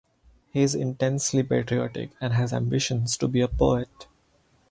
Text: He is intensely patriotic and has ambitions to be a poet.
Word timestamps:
He 0.51 0.63
is 0.63 0.73
intensely 0.73 1.43
patriotic 1.43 2.09
and 2.19 2.33
has 2.33 2.53
ambitions 2.53 3.15
to 3.17 3.27
be 3.27 3.39
a 3.39 3.47
poet. 3.47 4.07